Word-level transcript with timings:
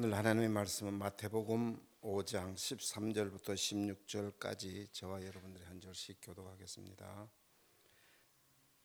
오늘 0.00 0.14
하나님의 0.14 0.48
말씀은 0.50 0.94
마태복음 0.94 1.76
5장 2.02 2.54
13절부터 2.54 3.54
16절까지 3.54 4.92
저와 4.92 5.26
여러분들이 5.26 5.64
한 5.64 5.80
절씩 5.80 6.18
교독하겠습니다. 6.22 7.28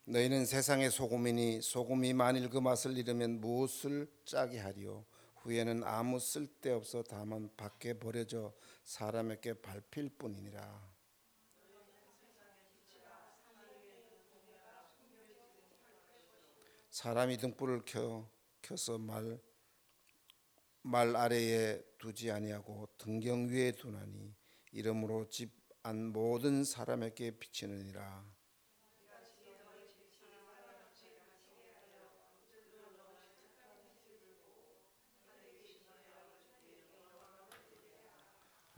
너희는 0.05 0.47
세상의 0.47 0.89
소금이니 0.89 1.61
소금이 1.61 2.13
만일 2.13 2.49
그 2.49 2.57
맛을 2.57 2.97
잃으면 2.97 3.39
무엇을 3.41 4.11
짜게 4.25 4.57
하리요 4.57 5.05
후에는 5.43 5.83
아무 5.83 6.19
쓸데없어 6.19 7.03
다만 7.03 7.47
밖에 7.55 7.93
버려져 7.93 8.51
사람에게 8.83 9.61
밟힐 9.61 10.09
뿐이니라. 10.17 10.93
사람이 16.89 17.37
등불을 17.37 17.83
켜 17.85 18.27
켜서 18.63 18.97
말 18.97 19.39
말 20.83 21.15
아래에 21.15 21.81
두지 21.97 22.31
아니하고 22.31 22.87
등경 22.97 23.47
위에 23.47 23.71
두나니 23.71 24.35
이름으로 24.71 25.29
집 25.29 25.63
안 25.85 26.13
모든 26.13 26.63
사람에게 26.63 27.31
비치느니라. 27.39 28.23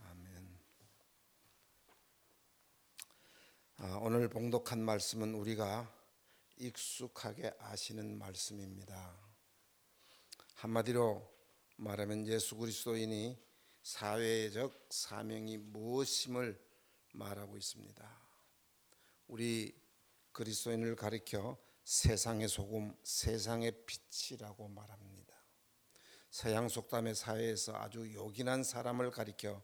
아멘. 0.00 0.58
아, 3.76 3.98
오늘 4.02 4.28
봉독한 4.28 4.82
말씀은 4.82 5.32
우리가 5.34 5.88
익숙하게 6.56 7.52
아시는 7.60 8.18
말씀입니다. 8.18 9.16
한마디로 10.56 11.35
말하면 11.76 12.26
예수 12.26 12.56
그리스도인이 12.56 13.38
사회적 13.82 14.88
사명이 14.90 15.58
무엇임을 15.58 16.60
말하고 17.12 17.56
있습니다. 17.56 18.20
우리 19.28 19.74
그리스도인을 20.32 20.96
가리켜 20.96 21.58
세상의 21.84 22.48
소금, 22.48 22.96
세상의 23.04 23.84
빛이라고 23.86 24.68
말합니다. 24.68 25.34
서양 26.30 26.68
속담의 26.68 27.14
사회에서 27.14 27.76
아주 27.76 28.12
요긴한 28.12 28.64
사람을 28.64 29.10
가리켜 29.10 29.62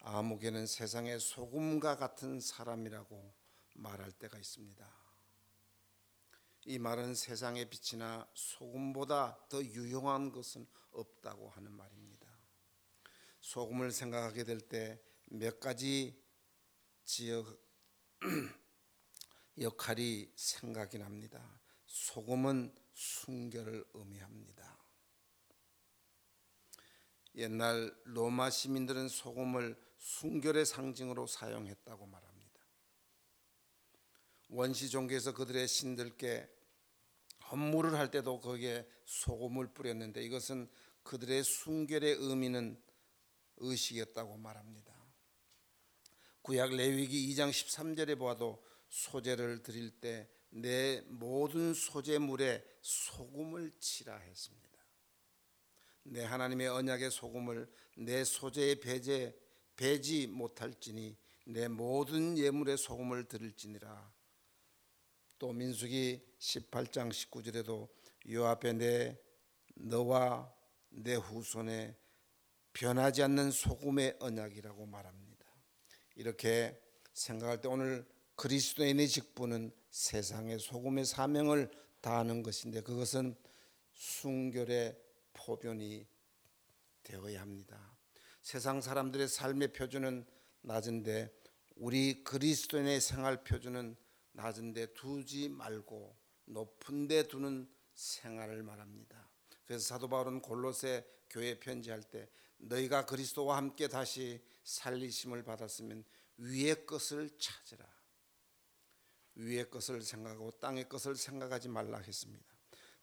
아무개는 0.00 0.66
세상의 0.66 1.20
소금과 1.20 1.96
같은 1.96 2.40
사람이라고 2.40 3.34
말할 3.74 4.12
때가 4.12 4.38
있습니다. 4.38 5.03
이 6.66 6.78
말은 6.78 7.14
세상의 7.14 7.68
빛이나 7.68 8.28
소금보다 8.34 9.38
더 9.48 9.62
유용한 9.62 10.32
것은 10.32 10.66
없다고 10.92 11.50
하는 11.50 11.72
말입니다. 11.72 12.26
소금을 13.40 13.90
생각하게 13.90 14.44
될 14.44 14.60
때 14.68 15.14
몇 15.26 15.58
가지 15.58 16.22
지역 17.04 17.60
역할이 19.58 20.32
생각이 20.36 20.98
납니다. 20.98 21.60
소금은 21.86 22.74
순결을 22.92 23.84
의미합니다. 23.94 24.78
옛날 27.36 27.94
로마 28.04 28.50
시민들은 28.50 29.08
소금을 29.08 29.76
순결의 29.98 30.66
상징으로 30.66 31.26
사용했다고 31.26 32.06
말합니다. 32.06 32.60
원시 34.48 34.88
종교에서 34.88 35.32
그들의 35.32 35.66
신들께 35.66 36.48
헌물을 37.50 37.94
할 37.94 38.10
때도 38.10 38.40
거기에 38.40 38.86
소금을 39.04 39.68
뿌렸는데 39.74 40.22
이것은 40.22 40.68
그들의 41.02 41.44
순결의 41.44 42.16
의미는 42.18 42.80
의식이었다고 43.56 44.36
말합니다. 44.38 44.94
구약 46.42 46.74
레위기 46.74 47.32
2장 47.32 47.50
13절에 47.50 48.18
보아도 48.18 48.62
소제를 48.88 49.62
드릴 49.62 49.90
때 50.00 50.28
내 50.54 51.00
모든 51.08 51.74
소제물에 51.74 52.64
소금을 52.80 53.72
치라 53.80 54.16
했습니다. 54.16 54.64
내 56.04 56.22
하나님의 56.22 56.68
언약의 56.68 57.10
소금을 57.10 57.68
내 57.96 58.22
소제에 58.24 58.76
배제 58.76 59.36
배지 59.74 60.28
못할지니 60.28 61.16
내 61.46 61.66
모든 61.66 62.38
예물에 62.38 62.76
소금을 62.76 63.24
드릴지니라. 63.24 64.12
또 65.38 65.52
민수기 65.52 66.22
18장 66.38 67.10
19절에도 67.10 67.88
요 68.30 68.46
앞에 68.46 68.72
내 68.72 69.18
너와 69.74 70.52
내 70.90 71.14
후손에 71.14 71.96
변하지 72.72 73.22
않는 73.22 73.50
소금의 73.50 74.16
언약이라고 74.20 74.86
말합니다. 74.86 75.46
이렇게 76.16 76.80
생각할 77.12 77.60
때 77.60 77.68
오늘 77.68 78.06
그리스도인의 78.36 79.08
직분은 79.08 79.72
세상의 79.90 80.58
소금의 80.58 81.04
사명을 81.04 81.70
다하는 82.00 82.42
것인데 82.42 82.80
그것은 82.80 83.36
순결의 83.92 84.98
포변이 85.32 86.06
되어야 87.02 87.40
합니다. 87.40 87.96
세상 88.42 88.80
사람들의 88.80 89.28
삶의 89.28 89.72
표준은 89.72 90.26
낮은데 90.62 91.32
우리 91.76 92.24
그리스도인의 92.24 93.00
생활 93.00 93.42
표준은 93.44 93.96
낮은 94.34 94.72
데 94.72 94.92
두지 94.92 95.48
말고 95.48 96.16
높은 96.46 97.08
데 97.08 97.26
두는 97.26 97.68
생활을 97.94 98.62
말합니다. 98.62 99.30
그래서 99.64 99.86
사도 99.86 100.08
바울은 100.08 100.42
골로새 100.42 101.06
교회 101.30 101.58
편지할 101.58 102.02
때 102.02 102.28
너희가 102.58 103.06
그리스도와 103.06 103.56
함께 103.56 103.88
다시 103.88 104.42
살리심을 104.64 105.42
받았으면 105.44 106.04
위의 106.36 106.84
것을 106.86 107.30
찾으라. 107.38 107.86
위의 109.36 109.70
것을 109.70 110.02
생각하고 110.02 110.52
땅의 110.52 110.88
것을 110.88 111.16
생각하지 111.16 111.68
말라 111.68 111.98
했습니다. 111.98 112.44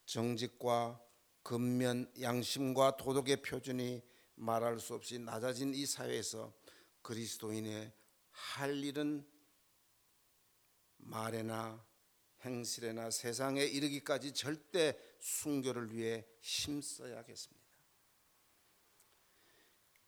정직과 0.06 1.02
근면, 1.44 2.12
양심과 2.22 2.98
도덕의 2.98 3.42
표준이 3.42 4.04
말할 4.36 4.80
수 4.80 4.94
없이 4.94 5.20
낮아진 5.20 5.74
이 5.74 5.86
사회에서 5.86 6.54
그리스도인의 7.02 7.92
할 8.30 8.84
일은 8.84 9.26
말에나 11.02 11.86
행실에나 12.44 13.12
세상에 13.12 13.64
이르기까지 13.64 14.34
절대 14.34 14.98
순교를 15.20 15.94
위해 15.94 16.26
힘써야겠습니다. 16.40 17.62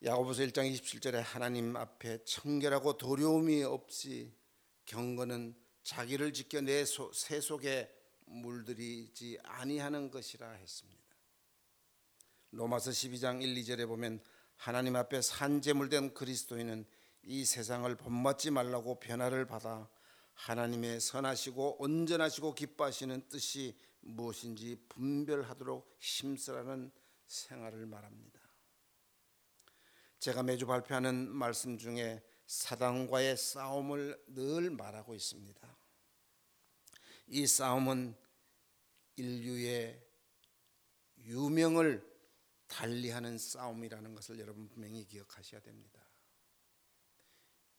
야고보서 0.03 0.43
1장 0.43 0.69
27절에 0.73 1.21
하나님 1.23 1.75
앞에 1.77 2.23
청결하고 2.25 2.97
도려움이 2.97 3.63
없이 3.63 4.33
경건은 4.85 5.55
자기를 5.83 6.33
지켜 6.33 6.59
내 6.61 6.83
세속에 6.85 7.89
물들이지 8.25 9.39
아니하는 9.43 10.11
것이라 10.11 10.49
했습니다. 10.51 11.01
로마서 12.51 12.91
12장 12.91 13.41
1, 13.41 13.55
2절에 13.55 13.87
보면 13.87 14.21
하나님 14.55 14.95
앞에 14.95 15.21
산재물된 15.21 16.13
그리스도인은 16.13 16.85
이 17.23 17.45
세상을 17.45 17.95
본받지 17.95 18.51
말라고 18.51 18.99
변화를 18.99 19.45
받아 19.45 19.89
하나님의 20.33 20.99
선하시고 20.99 21.81
온전하시고 21.81 22.55
기뻐하시는 22.55 23.29
뜻이 23.29 23.77
무엇인지 24.01 24.85
분별하도록 24.89 25.95
힘쓰라는 25.99 26.91
생활을 27.25 27.85
말합니다. 27.85 28.41
제가 30.19 30.43
매주 30.43 30.65
발표하는 30.65 31.29
말씀 31.29 31.77
중에 31.77 32.23
사단과의 32.45 33.37
싸움을 33.37 34.21
늘 34.27 34.69
말하고 34.69 35.15
있습니다. 35.15 35.77
이 37.27 37.47
싸움은 37.47 38.15
인류의 39.15 40.01
유명을 41.19 42.13
달리하는 42.67 43.37
싸움이라는 43.37 44.15
것을 44.15 44.39
여러분 44.39 44.67
분명히 44.67 45.05
기억하셔야 45.05 45.61
됩니다. 45.61 46.03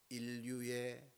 인류의 0.08 1.13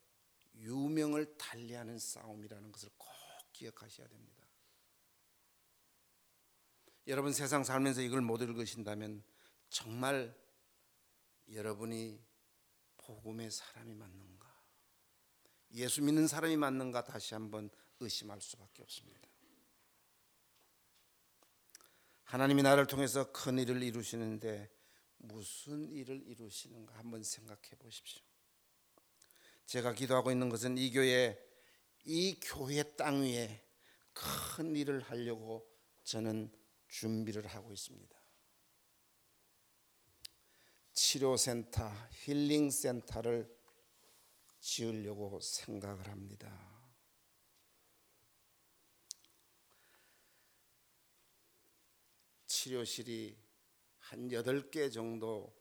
유명을 0.57 1.37
달리하는 1.39 1.99
싸움이라는 1.99 2.73
것을 2.73 2.91
꼭 2.97 3.09
기억하셔야 3.53 4.09
됩니다. 4.09 4.47
여러분 7.07 7.33
세상 7.33 7.63
살면서 7.63 8.03
이걸 8.03 8.21
못 8.21 8.43
읽으신다면 8.43 9.23
정말 9.69 10.37
여러분이 11.53 12.21
복음의 12.97 13.51
사람이 13.51 13.95
맞는가? 13.95 14.47
예수 15.75 16.03
믿는 16.03 16.27
사람이 16.27 16.57
맞는가 16.57 17.05
다시 17.05 17.35
한번 17.35 17.71
의심할 18.01 18.41
수밖에 18.41 18.83
없습니다. 18.83 19.29
하나님이 22.25 22.63
나를 22.63 22.87
통해서 22.89 23.31
큰 23.31 23.59
일을 23.59 23.83
이루시는데 23.85 24.69
무슨 25.19 25.89
일을 25.89 26.27
이루시는가 26.27 26.99
한번 26.99 27.23
생각해 27.23 27.77
보십시오. 27.79 28.26
제가 29.67 29.93
기도하고 29.93 30.31
있는 30.31 30.49
것은 30.49 30.79
이 30.79 30.91
교회 30.91 31.39
이 32.05 32.39
교회 32.41 32.83
땅 32.97 33.23
위에 33.23 33.65
큰 34.13 34.77
일을 34.77 35.01
하려고 35.01 35.69
저는 36.05 36.53
준비를 36.89 37.47
하고 37.49 37.73
있습니다. 37.73 38.17
치료센터, 40.93 41.93
힐링센터를 42.13 43.55
지으려고 44.61 45.41
생각을 45.41 46.09
합니다. 46.09 46.77
치료실이 52.47 53.37
한 53.99 54.33
여덟 54.33 54.71
개 54.71 54.89
정도 54.89 55.55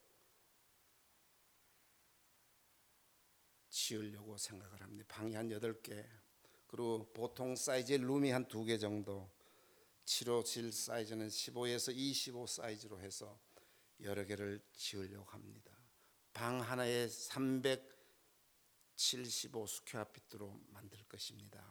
지으려고 3.76 4.38
생각을 4.38 4.82
합니다. 4.82 5.06
방이 5.10 5.36
한 5.36 5.52
여덟 5.52 5.82
개. 5.82 6.08
그리고 6.66 7.12
보통 7.12 7.58
사이즈의 7.58 8.00
룸이 8.00 8.32
한두개 8.32 8.78
정도. 8.78 9.30
치료실 10.06 10.72
사이즈는 10.72 11.28
15에서 11.28 11.94
25 11.94 12.48
사이즈로 12.48 13.02
해서 13.02 13.38
여러 14.02 14.24
개를 14.24 14.62
지으려고 14.72 15.26
합니다. 15.26 15.78
방 16.32 16.62
하나에 16.62 17.10
375 17.10 19.68
스퀘어피트로 19.68 20.62
만들 20.68 21.04
것입니다. 21.10 21.62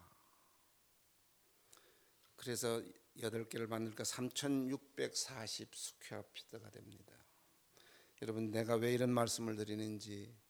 그래서 2.37 2.83
여덟 3.21 3.49
개를 3.49 3.67
만들까 3.67 4.05
3,640 4.05 5.75
스퀘어피트가 5.75 6.69
됩니다. 6.71 7.15
여러분 8.21 8.51
내가 8.51 8.75
왜 8.75 8.93
이런 8.93 9.09
말씀을 9.11 9.57
드리는지 9.57 10.44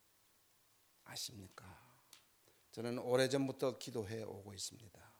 아십니까? 1.05 1.65
저는 2.71 2.99
오래전부터 2.99 3.77
기도해 3.77 4.23
오고 4.23 4.53
있습니다. 4.53 5.15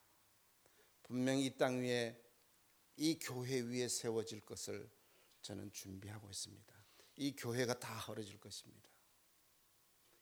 분명히 1.03 1.45
이 1.45 1.57
땅 1.57 1.79
위에 1.81 2.21
이 2.97 3.17
교회 3.19 3.59
위에 3.61 3.87
세워질 3.87 4.41
것을 4.41 4.89
저는 5.41 5.71
준비하고 5.71 6.29
있습니다. 6.29 6.73
이 7.17 7.35
교회가 7.35 7.79
다 7.79 7.97
헐어질 7.99 8.39
것입니다. 8.39 8.89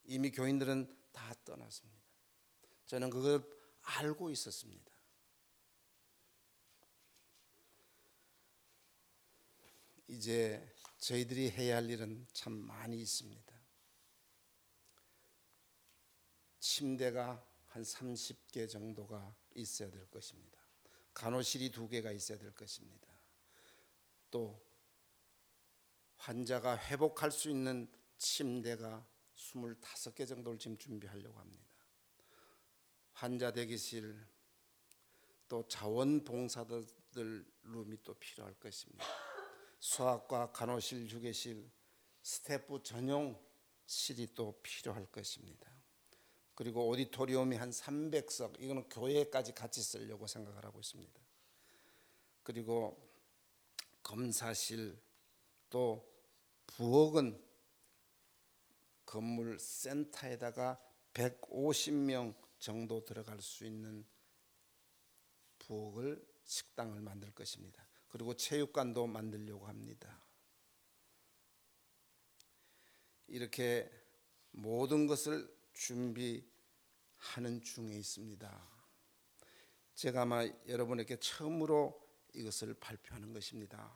이미 0.04 0.31
교인들은 0.31 0.95
다 1.12 1.33
떠났습니다. 1.45 2.04
저는 2.86 3.10
그걸 3.10 3.44
알고 3.81 4.30
있었습니다. 4.31 4.92
이제 10.07 10.63
저희들이 11.00 11.51
해야 11.51 11.77
할 11.77 11.89
일은 11.89 12.27
참 12.33 12.54
많이 12.54 13.01
있습니다. 13.01 13.52
침대가 16.63 17.45
한 17.68 17.83
30개 17.83 18.69
정도가 18.69 19.36
있어야 19.56 19.92
될 19.92 20.10
것입니다. 20.10 20.57
간호실이 21.13 21.71
두 21.71 21.89
개가 21.89 22.13
있어야 22.13 22.38
될 22.38 22.54
것입니다. 22.54 23.06
또 24.31 24.65
환자가 26.15 26.77
회복할 26.77 27.31
수 27.31 27.50
있는 27.50 27.92
침대가 28.18 29.06
25개 29.36 30.25
정도를 30.25 30.57
지금 30.57 30.77
준비하려고 30.77 31.38
합니다. 31.38 31.65
환자 33.12 33.51
대기실 33.51 34.25
또 35.50 35.68
자원봉사자들 35.68 37.45
룸이 37.63 37.98
또 38.04 38.13
필요할 38.13 38.54
것입니다. 38.54 39.06
수학과 39.81 40.50
간호실, 40.54 41.07
휴게실, 41.10 41.69
스태프 42.21 42.83
전용 42.83 43.38
실이 43.86 44.33
또 44.33 44.57
필요할 44.63 45.06
것입니다. 45.07 45.73
그리고 46.55 46.88
오디토리움이 46.88 47.55
한 47.55 47.71
300석, 47.71 48.61
이거는 48.61 48.88
교회까지 48.89 49.53
같이 49.53 49.81
쓰려고 49.81 50.27
생각을 50.27 50.63
하고 50.63 50.79
있습니다. 50.79 51.21
그리고 52.44 53.09
검사실 54.03 54.97
또 55.69 56.07
부엌은 56.67 57.41
건물 59.05 59.59
센터에다가 59.59 60.79
150명 61.13 62.35
정도 62.59 63.03
들어갈 63.03 63.41
수 63.41 63.65
있는 63.65 64.05
부엌을 65.59 66.25
식당을 66.44 67.01
만들 67.01 67.31
것입니다. 67.31 67.88
그리고 68.09 68.35
체육관도 68.35 69.07
만들려고 69.07 69.67
합니다. 69.67 70.23
이렇게 73.27 73.89
모든 74.51 75.07
것을 75.07 75.51
준비하는 75.74 77.62
중에 77.64 77.96
있습니다. 77.96 78.74
제가 79.96 80.24
아마 80.24 80.46
여러분에게 80.68 81.18
처음으로 81.18 82.02
이것을 82.34 82.74
발표하는 82.75 83.34
것입니다. 83.34 83.92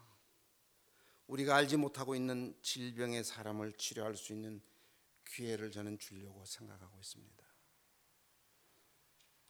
우리가 1.28 1.56
알지 1.56 1.78
못하고 1.78 2.16
있는 2.16 2.58
질병의 2.62 3.24
사람을 3.24 3.74
치료할 3.74 4.16
수 4.16 4.34
있는 4.34 4.62
기회를 5.26 5.72
저는 5.72 6.00
주려고 6.00 6.46
생각하고 6.46 6.98
있습니다. 7.00 7.46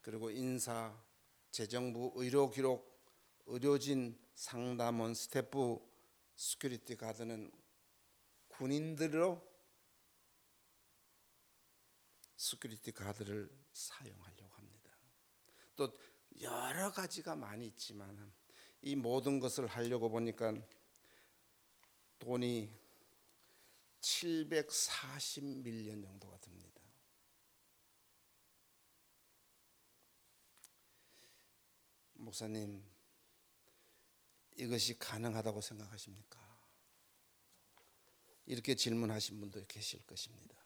그리고 0.01 0.31
인사, 0.31 0.97
재정부, 1.51 2.13
의료 2.15 2.49
기록, 2.49 2.97
의료진, 3.45 4.17
상담원, 4.33 5.13
스태프, 5.13 5.79
스큐리티 6.35 6.95
가드는 6.95 7.51
군인들로 8.47 9.41
스큐리티 12.37 12.91
가드를 12.91 13.49
사용하려고 13.73 14.55
합니다. 14.55 14.91
또 15.75 15.91
여러 16.41 16.91
가지가 16.91 17.35
많이 17.35 17.65
있지만 17.67 18.31
이 18.81 18.95
모든 18.95 19.39
것을 19.39 19.67
하려고 19.67 20.09
보니까 20.09 20.53
돈이 22.19 22.71
740밀리언 23.99 26.03
정도가 26.03 26.37
듭니다. 26.37 26.81
목사님, 32.13 32.83
이것이 34.57 34.99
가능하다고 34.99 35.61
생각하십니까? 35.61 36.37
이렇게 38.45 38.75
질문하신 38.75 39.39
분도 39.39 39.65
계실 39.67 40.05
것입니다. 40.05 40.56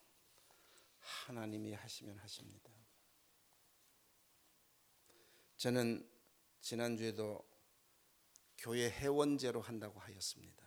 하나님이 1.02 1.74
하시면 1.74 2.18
하십니다. 2.18 2.72
저는 5.56 6.08
지난주에도 6.60 7.48
교회 8.58 8.88
회원제로 8.90 9.60
한다고 9.60 10.00
하였습니다. 10.00 10.62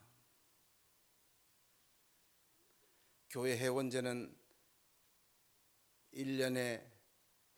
교회 3.29 3.57
회원제는 3.57 4.37
1년에 6.13 6.89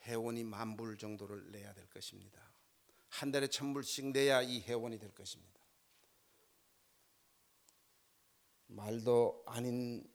회원이 0.01 0.43
만불 0.43 0.97
정도를 0.97 1.51
내야 1.51 1.73
될 1.73 1.87
것입니다. 1.89 2.51
한 3.09 3.31
달에 3.31 3.47
천 3.47 3.73
불씩 3.73 4.11
내야 4.11 4.41
이 4.41 4.61
회원이 4.61 4.97
될 4.99 5.13
것입니다. 5.13 5.61
말도 8.67 9.43
아닌 9.45 10.11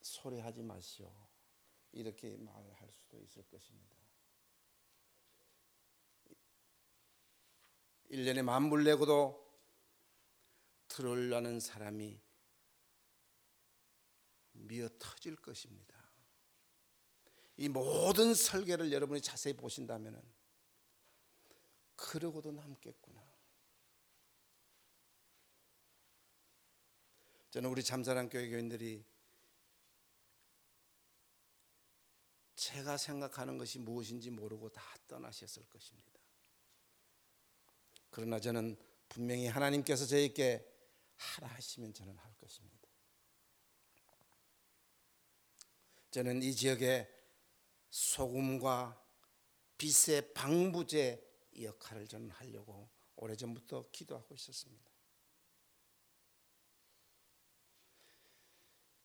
소리 0.00 0.40
하지 0.40 0.62
마시오. 0.62 1.12
이렇게 1.92 2.36
말할 2.36 2.90
수도 2.92 3.20
있을 3.20 3.42
것입니다. 3.44 3.96
1년에 8.10 8.42
만불 8.42 8.84
내고도 8.84 9.48
들으려는 10.88 11.60
사람이 11.60 12.20
미어 14.52 14.88
터질 14.98 15.36
것입니다. 15.36 15.96
이 17.56 17.68
모든 17.68 18.34
설계를 18.34 18.90
여러분이 18.90 19.20
자세히 19.20 19.54
보신다면 19.54 20.20
그러고도 21.94 22.52
남겠구나. 22.52 23.20
저는 27.50 27.68
우리 27.68 27.82
잠사랑 27.82 28.28
교회 28.28 28.48
교인들이 28.48 29.04
제가 32.60 32.98
생각하는 32.98 33.56
것이 33.56 33.78
무엇인지 33.78 34.30
모르고 34.30 34.68
다 34.68 34.82
떠나셨을 35.08 35.66
것입니다. 35.70 36.20
그러나 38.10 38.38
저는 38.38 38.76
분명히 39.08 39.46
하나님께서 39.46 40.04
저에게 40.04 40.70
하라 41.16 41.48
하시면 41.48 41.94
저는 41.94 42.18
할 42.18 42.34
것입니다. 42.36 42.86
저는 46.10 46.42
이 46.42 46.54
지역에 46.54 47.08
소금과 47.88 49.02
빛의 49.78 50.34
방부제 50.34 51.48
역할을 51.62 52.08
저는 52.08 52.28
하려고 52.28 52.90
오래전부터 53.16 53.90
기도하고 53.90 54.34
있었습니다. 54.34 54.89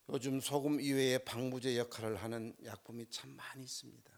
요즘 0.09 0.39
소금 0.39 0.79
이외에 0.79 1.17
방부제 1.17 1.77
역할을 1.77 2.17
하는 2.17 2.55
약품이 2.63 3.09
참 3.09 3.31
많이 3.31 3.63
있습니다. 3.63 4.13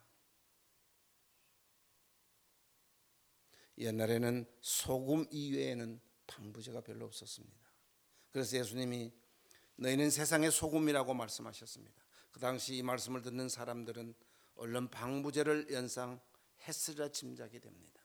옛날에는 3.78 4.46
소금 4.60 5.28
이외에는 5.32 6.02
방부제가 6.26 6.82
별로 6.82 7.06
없었습니다. 7.06 7.72
그래서 8.32 8.58
예수님이 8.58 9.14
너희는 9.78 10.10
세상의 10.10 10.52
소금이라고 10.52 11.14
말씀하셨습니다. 11.14 12.04
그 12.32 12.40
당시 12.40 12.76
이 12.76 12.84
말씀을 12.84 13.22
듣는 13.22 13.48
사람들은 13.48 14.14
얼른 14.56 14.90
방부제를 14.90 15.72
연상했으리라 15.72 17.12
짐작이 17.12 17.60
됩니다. 17.60 18.02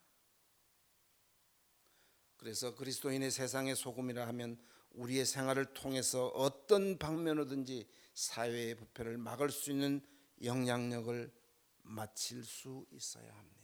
그래서 2.36 2.74
그리스도인의 2.74 3.30
세상의 3.30 3.74
소금이라 3.74 4.26
하면 4.28 4.58
우리의 4.94 5.24
생활을 5.24 5.74
통해서 5.74 6.28
어떤 6.28 6.98
방면으로든지 6.98 7.88
사회의 8.14 8.74
부패를 8.74 9.18
막을 9.18 9.50
수 9.50 9.70
있는 9.70 10.00
영향력을 10.42 11.32
마칠 11.82 12.44
수 12.44 12.86
있어야 12.90 13.32
합니다. 13.34 13.62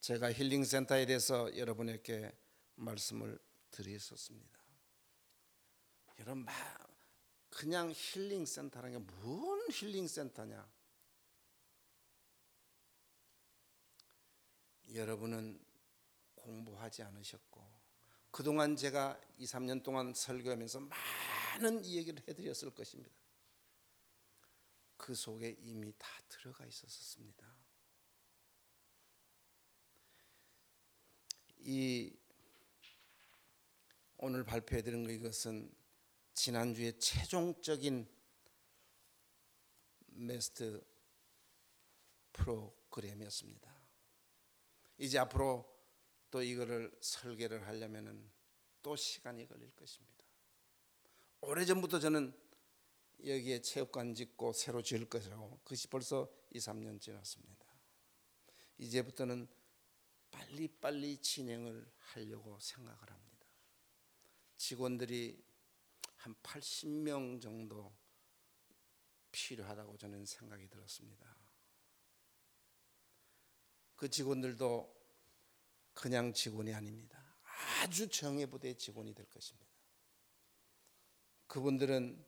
제가 0.00 0.32
힐링 0.32 0.64
센터에 0.64 1.06
대해서 1.06 1.54
여러분에게 1.56 2.32
말씀을 2.76 3.38
드렸었습니다. 3.70 4.58
여러분 6.20 6.46
그냥 7.50 7.92
힐링 7.94 8.46
센터라는 8.46 9.06
게뭔 9.06 9.68
힐링 9.70 10.06
센터냐? 10.08 10.68
여러분은 14.94 15.60
공부하지 16.48 17.02
않으셨고 17.02 17.62
그동안 18.30 18.74
제가 18.74 19.20
2, 19.36 19.44
3년 19.44 19.82
동안 19.82 20.14
설교하면서 20.14 20.80
많은 20.80 21.84
이야기를 21.84 22.22
해드렸을 22.26 22.70
것입니다. 22.70 23.14
그 24.96 25.14
속에 25.14 25.56
이미 25.60 25.92
다 25.98 26.08
들어가 26.28 26.64
있었습니다. 26.64 27.46
이 31.58 32.16
오늘 34.16 34.42
발표해 34.44 34.82
드린 34.82 35.04
거 35.04 35.12
이것은 35.12 35.70
지난주에 36.32 36.98
최종적인 36.98 38.08
메스트 40.06 40.82
프로그램이었습니다. 42.32 43.68
이제 44.98 45.18
앞으로 45.18 45.77
또 46.30 46.42
이거를 46.42 46.96
설계를 47.00 47.66
하려면은 47.66 48.30
또 48.82 48.96
시간이 48.96 49.46
걸릴 49.46 49.70
것입니다. 49.74 50.24
오래전부터 51.40 52.00
저는 52.00 52.34
여기에 53.24 53.62
체육관 53.62 54.14
짓고 54.14 54.52
새로 54.52 54.82
지을 54.82 55.08
것이라고 55.08 55.58
그것이 55.64 55.88
벌써 55.88 56.30
2, 56.50 56.58
3년 56.58 57.00
지났습니다. 57.00 57.66
이제부터는 58.78 59.48
빨리빨리 60.30 61.18
진행을 61.18 61.90
하려고 61.98 62.58
생각을 62.60 63.10
합니다. 63.10 63.46
직원들이 64.56 65.42
한 66.16 66.34
80명 66.42 67.40
정도 67.40 67.92
필요하다고 69.30 69.96
저는 69.96 70.24
생각이 70.26 70.68
들었습니다. 70.68 71.36
그 73.96 74.08
직원들도 74.08 74.97
그냥 75.98 76.32
직원이 76.32 76.72
아닙니다. 76.72 77.18
아주 77.82 78.08
정예부대 78.08 78.74
직원이 78.74 79.12
될 79.12 79.28
것입니다. 79.30 79.68
그분들은 81.48 82.24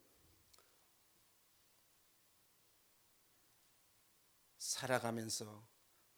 살아가면서 4.59 5.65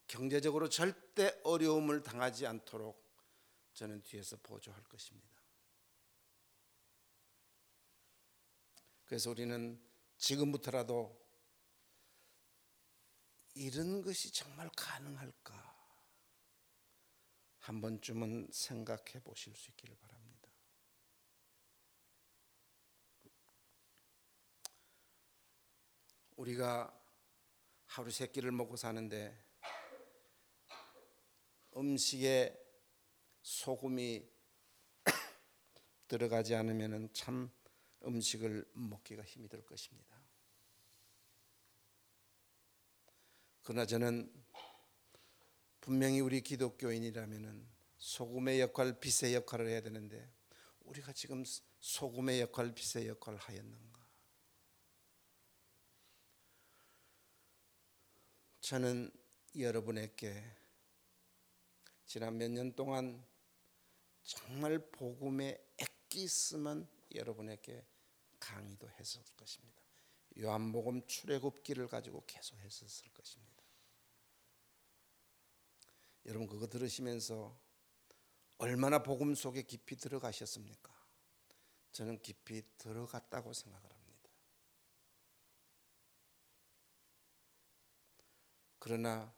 경제적으로 0.07 0.71
절대 0.71 1.39
어려움을 1.45 2.03
당하지 2.03 2.47
않도록 2.47 3.05
저는 3.75 4.03
뒤에서 4.03 4.39
보조할 4.43 4.83
것입니다. 4.85 5.29
그래서 9.05 9.29
우리는 9.29 9.79
지금부터라도 10.17 11.23
이런 13.53 14.01
것이 14.01 14.33
정말 14.33 14.71
가능할까? 14.75 15.82
한 17.63 17.81
번쯤은 17.81 18.49
생각해 18.51 19.23
보실 19.23 19.55
수 19.55 19.71
있기를 19.71 19.97
바랍니다. 19.97 20.51
우리가 26.35 26.93
하루 27.87 28.11
세 28.11 28.27
끼를 28.27 28.51
먹고 28.51 28.75
사는데 28.75 29.33
음식에 31.77 32.59
소금이 33.43 34.29
들어가지 36.09 36.57
않으면 36.57 37.13
참 37.13 37.49
음식을 38.05 38.69
먹기가 38.73 39.23
힘이 39.23 39.49
들 39.49 39.65
것입니다. 39.65 40.21
그러나 43.63 43.87
저는 43.87 44.42
분명히 45.83 46.21
우리 46.21 46.41
기독교인이라면은 46.41 47.67
소금의 47.99 48.61
역할, 48.61 48.99
빛의 49.01 49.35
역할을 49.35 49.69
해야 49.69 49.81
되는데 49.81 50.33
우리가 50.85 51.13
지금 51.13 51.45
소금의 51.81 52.41
역할, 52.41 52.73
빛의 52.73 53.09
역할을 53.09 53.39
하였는가? 53.39 54.01
저는 58.61 59.11
여러분에게 59.59 60.43
지난 62.07 62.39
몇 62.39 62.49
년 62.49 62.73
동안 62.75 63.25
정말 64.23 64.79
복음에 64.93 65.59
애끼으면 65.79 66.89
여러분에게 67.13 67.85
강의도 68.39 68.89
했을 68.89 69.21
것입니다. 69.37 69.83
요한복음 70.39 71.05
출애굽기를 71.09 71.89
가지고 71.89 72.23
계속 72.27 72.57
했었을 72.61 73.11
것입니다. 73.13 73.52
여러분 76.27 76.47
그거 76.47 76.67
들으시면서 76.67 77.59
얼마나 78.59 79.03
복음 79.03 79.35
속에 79.35 79.63
깊이 79.63 79.97
들어가셨습니까? 79.97 80.93
저는 81.93 82.21
깊이 82.23 82.63
들어갔다고 82.79 83.53
생각을 83.53 83.93
합니다. 83.93 84.31
그러나 88.79 89.35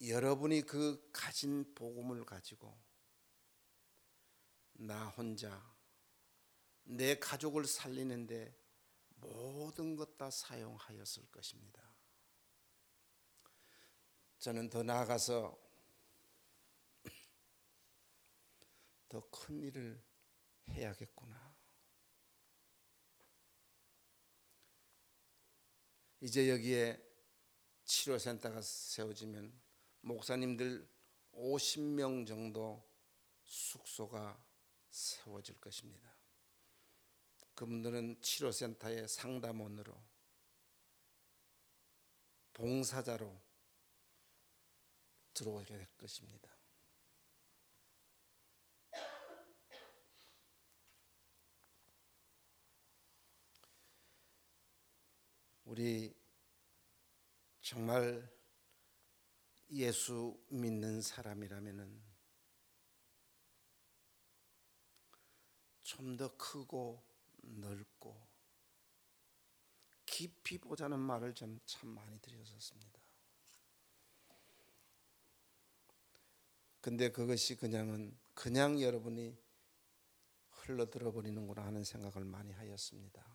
여러분이 0.00 0.62
그 0.62 1.10
가진 1.12 1.74
복음을 1.74 2.24
가지고 2.24 2.78
나 4.74 5.08
혼자 5.08 5.74
내 6.84 7.18
가족을 7.18 7.64
살리는데 7.66 8.54
모든 9.16 9.96
것 9.96 10.16
다 10.16 10.30
사용하였을 10.30 11.26
것입니다. 11.30 11.82
저는 14.38 14.70
더 14.70 14.82
나아가서 14.82 15.63
더 19.14 19.20
큰 19.30 19.62
일을 19.62 20.02
해야겠구나. 20.70 21.56
이제 26.20 26.48
여기에 26.50 27.00
치료센터가 27.84 28.60
세워지면 28.60 29.52
목사님들 30.00 30.88
50명 31.32 32.26
정도 32.26 32.84
숙소가 33.44 34.42
세워질 34.90 35.60
것입니다. 35.60 36.12
그분들은 37.54 38.20
치료센터의 38.20 39.06
상담원으로 39.06 39.94
봉사자로 42.52 43.40
들어오게 45.34 45.66
될 45.66 45.86
것입니다. 45.98 46.53
우리 55.64 56.14
정말 57.60 58.30
예수 59.70 60.38
믿는 60.50 61.00
사람이라면은 61.00 62.14
좀 65.84 66.16
더 66.16 66.36
크고 66.36 67.02
넓고 67.42 68.26
깊이 70.06 70.58
보자는 70.58 70.98
말을 70.98 71.34
좀참 71.34 71.90
많이 71.90 72.18
드렸었습니다. 72.20 73.00
근데 76.80 77.10
그것이 77.10 77.56
그냥은 77.56 78.18
그냥 78.34 78.80
여러분이 78.80 79.36
흘러들어 80.50 81.12
버리는구나 81.12 81.64
하는 81.64 81.82
생각을 81.82 82.24
많이 82.24 82.52
하였습니다. 82.52 83.33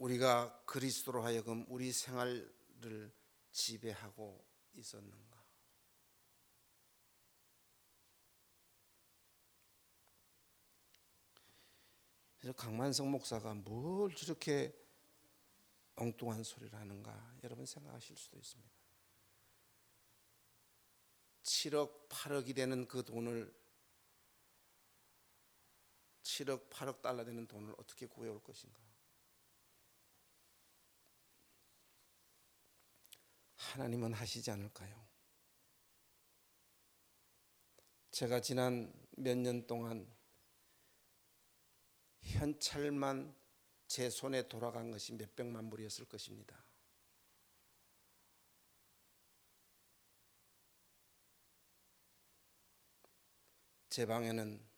우리가 0.00 0.64
그리스도로 0.64 1.22
하여금 1.22 1.66
우리 1.68 1.92
생활을 1.92 3.12
지배하고 3.52 4.42
있었는가? 4.72 5.44
그래서 12.38 12.56
강만성 12.56 13.10
목사가 13.10 13.52
뭘 13.52 14.14
저렇게 14.14 14.74
엉뚱한 15.96 16.44
소리를 16.44 16.78
하는가 16.78 17.36
여러분 17.44 17.66
생각하실 17.66 18.16
수도 18.16 18.38
있습니다. 18.38 18.70
7억 21.42 22.08
8억이 22.08 22.54
되는 22.56 22.88
그 22.88 23.04
돈을 23.04 23.54
7억 26.22 26.70
8억 26.70 27.02
달러 27.02 27.22
되는 27.22 27.46
돈을 27.46 27.74
어떻게 27.76 28.06
구해올 28.06 28.42
것인가? 28.42 28.89
하나님은 33.72 34.12
하시지 34.14 34.50
않을까요? 34.50 35.08
제가 38.10 38.40
지난 38.40 38.92
몇 39.16 39.36
년 39.36 39.64
동안 39.66 40.12
현찰만 42.22 43.34
제 43.86 44.10
손에 44.10 44.48
돌아간 44.48 44.90
것이 44.90 45.12
몇백만 45.12 45.70
불이었을 45.70 46.06
것입니다. 46.06 46.56
제 53.88 54.06
방에는 54.06 54.68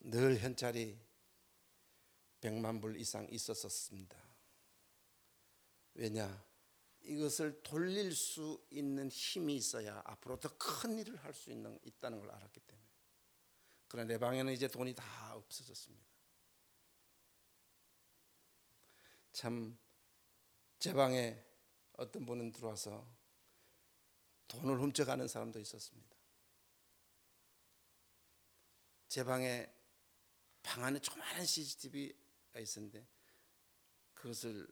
늘 0.00 0.38
현찰이 0.38 0.98
백만 2.40 2.80
불 2.80 2.96
이상 2.96 3.26
있었었습니다. 3.30 4.16
왜냐? 5.94 6.45
이것을 7.06 7.62
돌릴 7.62 8.14
수 8.14 8.64
있는 8.70 9.08
힘이 9.08 9.56
있어야 9.56 10.02
앞으로 10.04 10.38
더 10.40 10.48
큰 10.58 10.98
일을 10.98 11.16
할 11.16 11.32
수 11.32 11.50
있는 11.50 11.78
있다는 11.84 12.20
걸 12.20 12.30
알았기 12.30 12.60
때문에. 12.60 12.86
그러나 13.88 14.08
내 14.08 14.18
방에는 14.18 14.52
이제 14.52 14.68
돈이 14.68 14.94
다 14.94 15.34
없어졌습니다. 15.34 16.06
참 19.32 19.78
제 20.78 20.92
방에 20.92 21.42
어떤 21.94 22.26
분은 22.26 22.52
들어와서 22.52 23.08
돈을 24.48 24.78
훔쳐가는 24.80 25.26
사람도 25.26 25.58
있었습니다. 25.60 26.16
제 29.08 29.24
방에 29.24 29.72
방 30.62 30.84
안에 30.84 30.98
조그마한 30.98 31.46
CCTV가 31.46 32.60
있었는데 32.60 33.06
그것을 34.14 34.68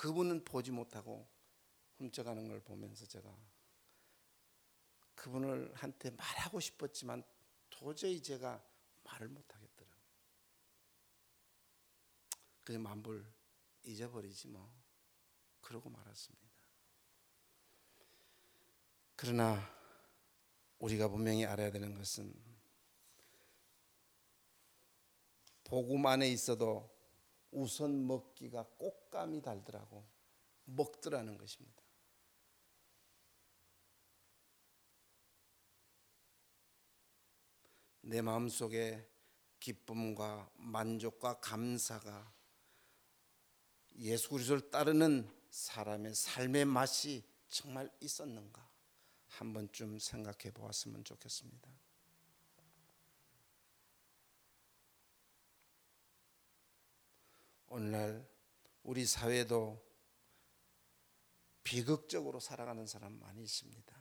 그분은 0.00 0.44
보지 0.46 0.70
못하고 0.70 1.28
훔쳐가는 1.98 2.48
걸 2.48 2.62
보면서 2.62 3.04
제가 3.04 3.36
그분을 5.14 5.74
한테 5.74 6.08
말하고 6.08 6.58
싶었지만 6.58 7.22
도저히 7.68 8.22
제가 8.22 8.64
말을 9.04 9.28
못 9.28 9.44
하겠더라고요. 9.54 10.00
그냥 12.64 12.82
만불 12.82 13.30
잊어버리지 13.82 14.48
뭐 14.48 14.72
그러고 15.60 15.90
말았습니다. 15.90 16.48
그러나 19.16 19.60
우리가 20.78 21.08
분명히 21.08 21.44
알아야 21.44 21.70
되는 21.70 21.94
것은 21.94 22.34
복음 25.64 26.06
안에 26.06 26.30
있어도 26.30 26.89
우선 27.52 28.06
먹기가 28.06 28.64
꽃감이 28.78 29.42
달더라고 29.42 30.04
먹더라는 30.64 31.36
것입니다. 31.36 31.82
내 38.02 38.22
마음속에 38.22 39.08
기쁨과 39.58 40.50
만족과 40.56 41.40
감사가 41.40 42.32
예수 43.98 44.30
그리스도를 44.30 44.70
따르는 44.70 45.28
사람의 45.50 46.14
삶의 46.14 46.64
맛이 46.64 47.24
정말 47.48 47.90
있었는가 48.00 48.68
한 49.26 49.52
번쯤 49.52 49.98
생각해 49.98 50.52
보았으면 50.54 51.04
좋겠습니다. 51.04 51.79
오늘날 57.70 58.28
우리 58.82 59.06
사회도 59.06 59.80
비극적으로 61.62 62.40
살아가는 62.40 62.84
사람 62.86 63.18
많이 63.20 63.42
있습니다. 63.42 63.96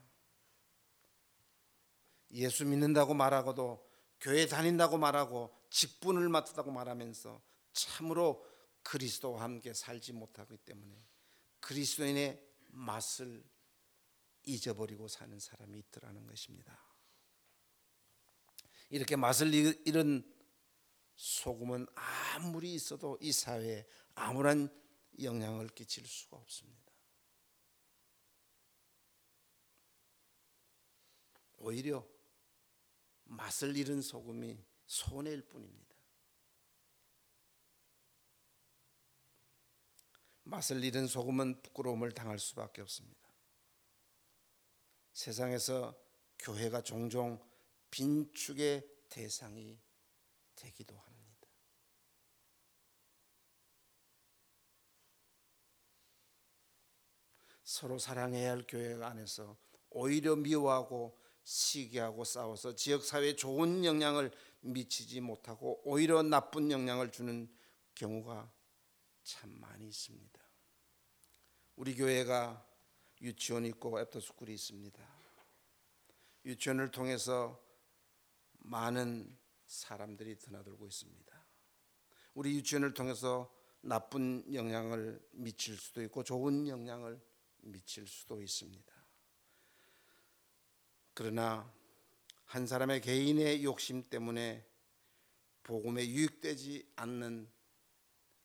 예수 2.31 2.65
믿는다고 2.65 3.13
말하고도 3.13 3.87
교회 4.21 4.47
다닌다고 4.47 4.97
말하고 4.97 5.55
직분을 5.69 6.29
맡았다고 6.29 6.71
말하면서 6.71 7.41
참으로 7.73 8.43
그리스도와 8.81 9.43
함께 9.43 9.73
살지 9.73 10.13
못하기 10.13 10.57
때문에 10.57 10.95
그리스도인의 11.59 12.41
맛을 12.71 13.43
잊어버리고 14.45 15.07
사는 15.07 15.39
사람이 15.39 15.77
있더라는 15.77 16.25
것입니다. 16.25 16.75
이렇게 18.89 19.15
맛을 19.15 19.53
잃은 19.53 20.38
소금은 21.19 21.85
아무리 21.95 22.73
있어도 22.75 23.17
이 23.19 23.33
사회에 23.33 23.85
아무런 24.15 24.73
영향을 25.21 25.67
끼칠 25.67 26.07
수가 26.07 26.37
없습니다. 26.37 26.93
오히려 31.57 32.07
맛을 33.25 33.75
잃은 33.75 34.01
소금이 34.01 34.63
손해일 34.85 35.41
뿐입니다. 35.49 35.93
맛을 40.43 40.81
잃은 40.81 41.05
소금은 41.05 41.61
부끄러움을 41.61 42.13
당할 42.13 42.39
수밖에 42.39 42.81
없습니다. 42.81 43.29
세상에서 45.11 46.01
교회가 46.39 46.81
종종 46.81 47.45
빈축의 47.91 48.87
대상이 49.09 49.81
되기도 50.59 50.97
합니다. 50.97 51.47
서로 57.63 57.99
사랑해야 57.99 58.51
할 58.51 58.65
교회 58.67 59.01
안에서 59.03 59.57
오히려 59.89 60.35
미워하고 60.35 61.17
시기하고 61.43 62.23
싸워서 62.23 62.75
지역 62.75 63.03
사회에 63.03 63.35
좋은 63.35 63.85
영향을 63.85 64.31
미치지 64.61 65.21
못하고 65.21 65.81
오히려 65.83 66.21
나쁜 66.21 66.71
영향을 66.71 67.11
주는 67.11 67.49
경우가 67.95 68.51
참 69.23 69.51
많이 69.59 69.87
있습니다. 69.87 70.39
우리 71.75 71.95
교회가 71.95 72.67
유치원이 73.21 73.69
있고 73.69 73.99
애프터스쿨이 73.99 74.53
있습니다. 74.53 75.07
유치원을 76.45 76.91
통해서 76.91 77.61
많은 78.59 79.37
사람들이 79.69 80.37
드나들고 80.39 80.87
있습니다. 80.87 81.45
우리 82.33 82.55
유치원을 82.55 82.93
통해서 82.93 83.53
나쁜 83.81 84.43
영향을 84.53 85.25
미칠 85.31 85.77
수도 85.77 86.01
있고 86.03 86.23
좋은 86.23 86.67
영향을 86.67 87.21
미칠 87.61 88.07
수도 88.07 88.41
있습니다. 88.41 88.93
그러나 91.13 91.71
한 92.45 92.65
사람의 92.65 93.01
개인의 93.01 93.63
욕심 93.63 94.09
때문에 94.09 94.65
복음에 95.63 96.05
유익되지 96.07 96.93
않는 96.95 97.47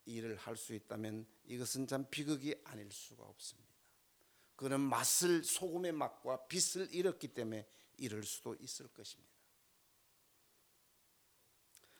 일을 0.05 0.35
할 0.35 0.55
수 0.55 0.75
있다면 0.75 1.25
이것은 1.45 1.87
참 1.87 2.05
비극이 2.11 2.53
아닐 2.65 2.91
수가 2.91 3.23
없습니다. 3.23 3.73
그는 4.55 4.79
맛을 4.79 5.43
소금의 5.43 5.91
맛과 5.93 6.45
빛을 6.47 6.93
잃었기 6.93 7.29
때문에 7.29 7.67
이럴 7.97 8.23
수도 8.23 8.55
있을 8.55 8.87
것입니다. 8.89 9.34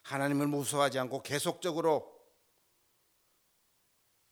하나님을 0.05 0.45
무서워하지 0.47 0.99
않고 0.99 1.23
계속적으로 1.23 2.13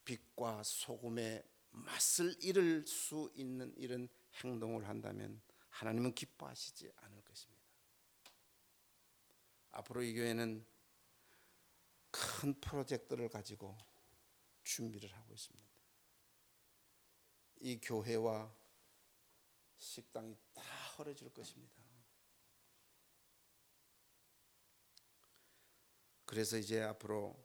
빛과 0.06 0.62
소금의 0.64 1.44
맛을 1.72 2.36
잃을 2.44 2.86
수 2.86 3.32
있는 3.36 3.74
이런 3.76 4.08
행동을 4.44 4.88
한다면 4.88 5.42
하나님은 5.70 6.14
기뻐하시지 6.14 6.92
않을 6.96 7.24
것입니다. 7.24 7.64
앞으로 9.72 10.04
이 10.04 10.14
교회는 10.14 10.64
큰 12.12 12.54
프로젝트를 12.62 13.28
가지고 13.28 13.76
준비를 14.64 15.12
하고 15.12 15.34
있습니다. 15.34 15.74
이 17.62 17.80
교회와 17.82 18.54
식당이 19.78 20.38
다 20.54 20.62
허러질 21.00 21.34
것입니다. 21.34 21.83
그래서 26.34 26.58
이제 26.58 26.82
앞으로 26.82 27.40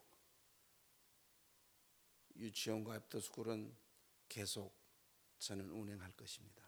유치원과 2.36 2.96
애프터스쿨은 2.96 3.76
계속 4.30 4.74
저는 5.38 5.68
운행할 5.68 6.10
것입니다. 6.12 6.66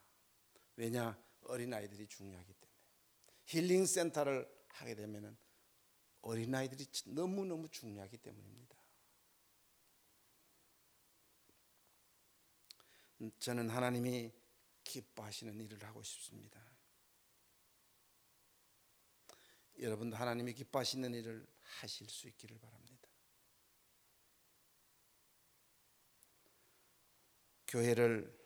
왜냐 0.76 1.18
어린 1.44 1.72
아이들이 1.72 2.06
중요하기 2.06 2.52
때문에 2.52 2.78
힐링 3.46 3.86
센터를 3.86 4.46
하게 4.68 4.94
되면은 4.96 5.34
어린 6.20 6.54
아이들이 6.54 6.84
너무 7.06 7.46
너무 7.46 7.70
중요하기 7.70 8.18
때문입니다. 8.18 8.76
저는 13.38 13.70
하나님이 13.70 14.30
기뻐하시는 14.84 15.58
일을 15.58 15.82
하고 15.84 16.02
싶습니다. 16.02 16.60
여러분도 19.78 20.16
하나님이 20.16 20.52
기뻐하시는 20.52 21.14
일을 21.14 21.59
하실 21.78 22.08
수 22.08 22.28
있기를 22.28 22.58
바랍니다. 22.58 23.08
교회를 27.68 28.36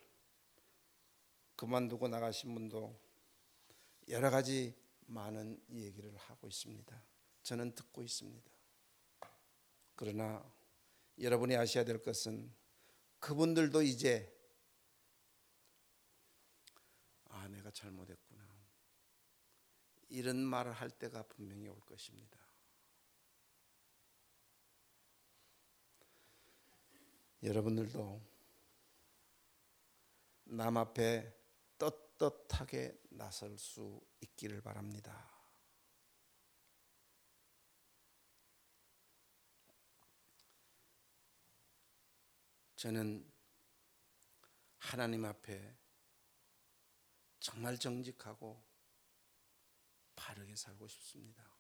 그만두고 1.57 2.09
나가신 2.09 2.55
분도 2.55 3.01
여러 4.09 4.31
가지 4.31 4.75
많은 5.07 5.63
얘기를 5.71 6.15
하고 6.17 6.47
있습니다. 6.47 7.03
저는 7.43 7.75
듣고 7.75 8.03
있습니다. 8.03 8.53
그러나 9.97 10.45
여러분이 11.19 11.57
아셔야 11.57 11.85
될 11.85 12.03
것은 12.03 12.53
그분들도 13.21 13.83
이제 13.83 14.31
아, 17.29 17.49
내가 17.49 17.71
잘못했구나. 17.71 18.45
이런 20.09 20.37
말을 20.37 20.73
할 20.73 20.91
때가 20.91 21.23
분명히 21.25 21.69
올 21.69 21.81
것입니다. 21.81 22.44
여러분들도 27.45 28.23
남 30.45 30.79
앞에 30.79 31.31
떳떳하게 31.77 32.99
나설 33.11 33.59
수 33.59 34.01
있기를 34.23 34.63
바랍니다. 34.63 35.31
저는 42.77 43.31
하나님 44.79 45.27
앞에 45.27 45.77
정말 47.41 47.79
정직하고 47.79 48.65
바르게 50.17 50.57
살고 50.57 50.89
싶습니다. 50.89 51.54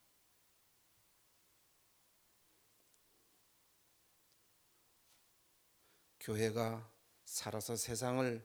교회가 6.24 6.90
살아서 7.26 7.76
세상을 7.76 8.42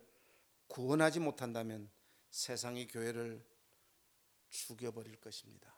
구원하지 0.68 1.22
못한다면 1.22 1.89
세상이 2.30 2.88
교회를 2.88 3.44
죽여버릴 4.50 5.15
것입니다. 5.22 5.74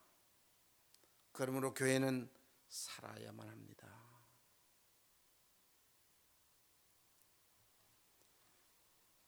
그러므로 1.31 1.73
교회는 1.75 2.27
살아야만 2.69 3.47
합니다. 3.47 4.01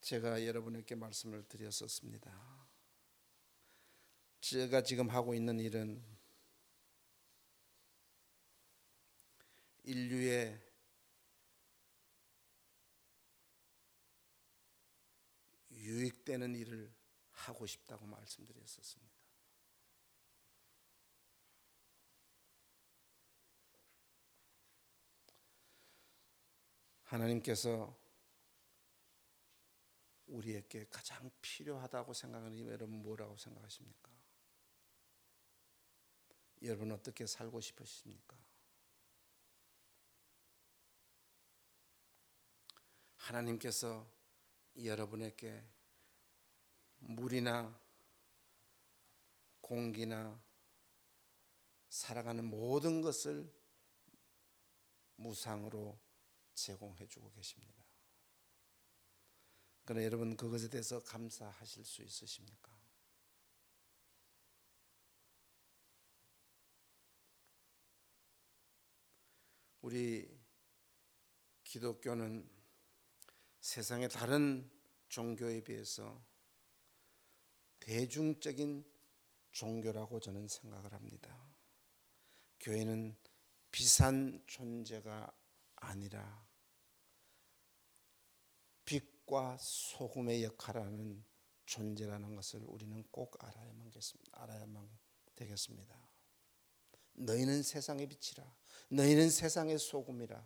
제가 0.00 0.44
여러분에게 0.44 0.96
말씀을 0.96 1.46
드렸었습니다. 1.48 2.66
제가 4.40 4.82
지금 4.82 5.08
하고 5.08 5.32
있는 5.32 5.60
일은 5.60 6.04
인류의 9.84 10.63
유익되는 15.84 16.54
일을 16.54 16.92
하고 17.30 17.66
싶다고 17.66 18.06
말씀드렸었습니다. 18.06 19.14
하나님께서 27.04 27.96
우리에게 30.26 30.86
가장 30.88 31.30
필요하다고 31.42 32.14
생각하는 32.14 32.66
여러분 32.66 33.02
뭐라고 33.02 33.36
생각하십니까? 33.36 34.10
여러분 36.62 36.90
어떻게 36.92 37.26
살고 37.26 37.60
싶으십니까? 37.60 38.36
하나님께서 43.18 44.10
여러분에게 44.82 45.73
물이나 47.06 47.80
공기나 49.60 50.42
살아가는 51.88 52.44
모든 52.44 53.00
것을 53.00 53.52
무상으로 55.16 55.98
제공해 56.54 57.06
주고 57.06 57.30
계십니다. 57.32 57.84
그러나 59.84 60.04
여러분 60.04 60.36
그것에 60.36 60.68
대해서 60.68 61.02
감사하실 61.02 61.84
수 61.84 62.02
있으십니까? 62.02 62.72
우리 69.82 70.40
기독교는 71.62 72.50
세상의 73.60 74.08
다른 74.08 74.70
종교에 75.08 75.62
비해서 75.62 76.24
대중적인 77.84 78.82
종교라고 79.52 80.18
저는 80.18 80.48
생각을 80.48 80.94
합니다. 80.94 81.54
교회는 82.60 83.14
비싼 83.70 84.42
존재가 84.46 85.30
아니라 85.76 86.48
빛과 88.86 89.58
소금의 89.60 90.44
역할하는 90.44 91.22
존재라는 91.66 92.34
것을 92.34 92.62
우리는 92.64 93.04
꼭 93.10 93.36
알아야만, 93.44 93.92
알아야만 94.32 94.88
되겠습니다. 95.36 96.08
너희는 97.12 97.62
세상의 97.62 98.08
빛이라. 98.08 98.56
너희는 98.88 99.28
세상의 99.28 99.78
소금이라. 99.78 100.42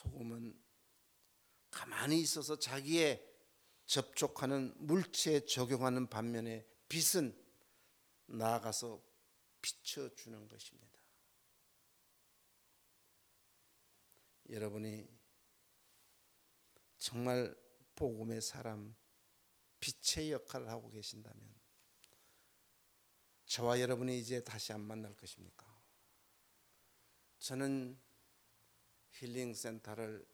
소금은 0.00 0.58
가만히 1.70 2.20
있어서 2.20 2.58
자기의 2.58 3.26
접촉하는 3.84 4.74
물체에 4.78 5.44
적용하는 5.44 6.08
반면에 6.08 6.66
빛은 6.88 7.36
나아가서 8.26 9.02
비춰주는 9.60 10.48
것입니다. 10.48 10.98
여러분이 14.48 15.06
정말 16.96 17.54
복음의 17.94 18.40
사람, 18.40 18.96
빛의 19.80 20.32
역할을 20.32 20.68
하고 20.68 20.90
계신다면 20.90 21.60
저와 23.46 23.80
여러분이 23.80 24.18
이제 24.18 24.42
다시 24.42 24.72
안 24.72 24.80
만날 24.80 25.14
것입니까? 25.16 25.66
저는 27.38 27.98
힐링 29.10 29.54
센터를 29.54 30.26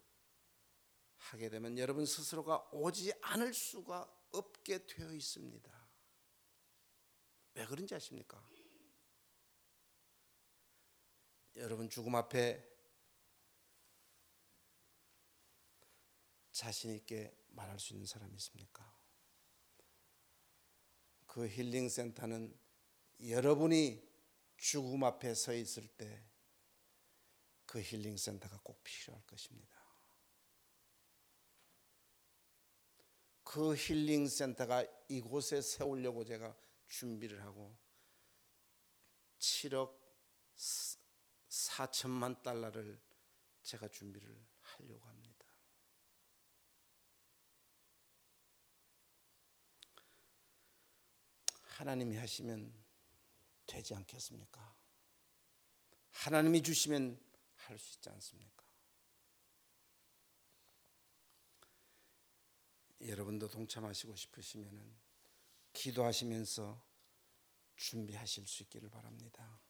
하게 1.16 1.48
되면 1.48 1.76
여러분 1.78 2.06
스스로가 2.06 2.68
오지 2.72 3.12
않을 3.22 3.52
수가 3.52 4.12
없게 4.32 4.86
되어 4.86 5.12
있습니다. 5.12 5.88
왜 7.54 7.66
그런지 7.66 7.94
아십니까? 7.94 8.46
여러분 11.56 11.88
죽음 11.88 12.14
앞에 12.14 12.76
자신 16.52 16.94
있게 16.94 17.34
말할 17.48 17.78
수 17.78 17.94
있는 17.94 18.06
사람이 18.06 18.34
있습니까? 18.36 18.94
그 21.26 21.48
힐링 21.48 21.88
센터는 21.88 22.58
여러분이 23.26 24.06
죽음 24.56 25.04
앞에 25.04 25.34
서 25.34 25.54
있을 25.54 25.86
때 25.88 26.26
그 27.66 27.80
힐링 27.80 28.16
센터가 28.16 28.60
꼭 28.62 28.82
필요할 28.82 29.22
것입니다. 29.26 29.76
그 33.42 33.74
힐링 33.74 34.28
센터가 34.28 34.84
이곳에 35.08 35.60
세우려고 35.60 36.24
제가 36.24 36.56
준비를 36.88 37.42
하고 37.44 37.76
7억 39.38 39.96
4천만 41.48 42.42
달러를 42.42 43.00
제가 43.62 43.88
준비를 43.88 44.46
하려고 44.60 45.06
합니다. 45.06 45.46
하나님이 51.62 52.16
하시면 52.16 52.72
되지 53.66 53.94
않겠습니까? 53.94 54.74
하나님이 56.10 56.62
주시면 56.62 57.25
할 57.68 57.78
수 57.78 57.94
있지 57.96 58.08
않습니까? 58.10 58.64
여러분도 63.00 63.48
동참하시고 63.48 64.16
싶으시면은 64.16 64.96
기도하시면서 65.72 66.82
준비하실 67.76 68.46
수 68.46 68.62
있기를 68.64 68.88
바랍니다. 68.88 69.60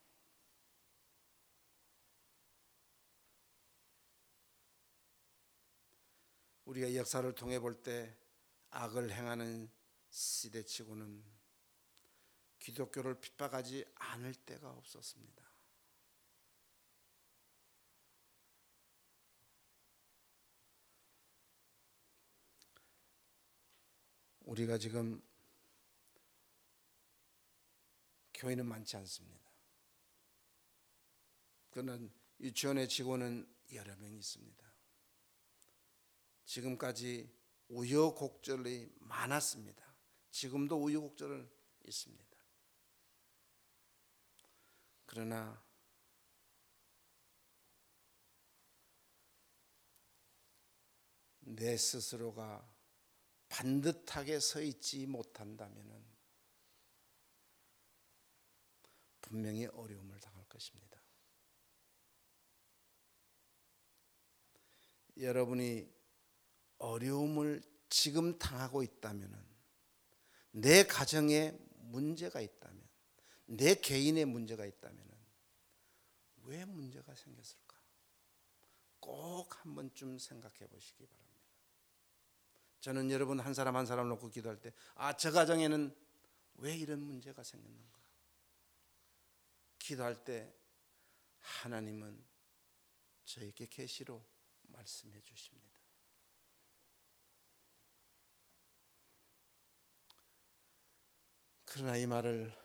우리가 6.64 6.94
역사를 6.94 7.32
통해 7.34 7.58
볼 7.58 7.82
때 7.82 8.16
악을 8.70 9.10
행하는 9.10 9.70
시대치고는 10.10 11.24
기독교를 12.58 13.20
핍박하지 13.20 13.84
않을 13.94 14.34
때가 14.34 14.70
없었습니다. 14.70 15.45
우리가 24.56 24.78
지금 24.78 25.22
교회는 28.32 28.64
많지 28.64 28.96
않습니다. 28.96 29.52
그는 31.68 32.10
유치원의 32.40 32.88
직원은 32.88 33.54
여러 33.74 33.94
명 33.96 34.16
있습니다. 34.16 34.64
지금까지 36.46 37.30
우여곡절이 37.68 38.94
많았습니다. 39.00 39.94
지금도 40.30 40.82
우여곡절은 40.82 41.50
있습니다. 41.84 42.36
그러나 45.04 45.62
내 51.40 51.76
스스로가 51.76 52.75
반듯하게 53.48 54.40
서 54.40 54.60
있지 54.60 55.06
못한다면 55.06 56.04
분명히 59.20 59.66
어려움을 59.66 60.18
당할 60.20 60.44
것입니다. 60.48 61.00
여러분이 65.18 65.88
어려움을 66.78 67.62
지금 67.88 68.38
당하고 68.38 68.82
있다면 68.82 69.46
내 70.52 70.84
가정에 70.84 71.56
문제가 71.78 72.40
있다면 72.40 72.86
내 73.46 73.74
개인의 73.74 74.24
문제가 74.26 74.66
있다면 74.66 75.06
왜 76.42 76.64
문제가 76.64 77.14
생겼을까? 77.14 77.76
꼭 79.00 79.56
한 79.66 79.74
번쯤 79.74 80.18
생각해 80.18 80.68
보시기 80.68 81.06
바랍니다. 81.06 81.25
저는 82.86 83.10
여러분 83.10 83.40
한 83.40 83.52
사람 83.52 83.74
한 83.74 83.84
사람 83.84 84.08
놓고 84.10 84.28
기도할 84.30 84.60
때, 84.60 84.72
아, 84.94 85.12
저 85.16 85.32
가정에는 85.32 85.92
왜 86.58 86.76
이런 86.76 87.00
문제가 87.00 87.42
생겼는가? 87.42 87.98
기도할 89.76 90.22
때 90.22 90.54
하나님은 91.40 92.24
저에게 93.24 93.66
계시로 93.66 94.24
말씀해 94.68 95.20
주십니다. 95.22 95.80
그러나 101.64 101.96
이 101.96 102.06
말을 102.06 102.56